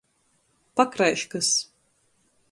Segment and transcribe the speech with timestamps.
[0.75, 1.51] Pakraiškys.